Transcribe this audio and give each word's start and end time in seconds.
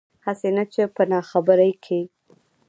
هسې 0.25 0.49
نه 0.55 0.63
چې 0.73 0.81
پۀ 0.95 1.03
ناخبرۍ 1.11 1.71
کښې 1.83 2.01